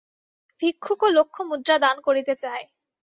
[0.61, 2.63] ভিক্ষুকও লক্ষ মুদ্রা দান করিতে চায়।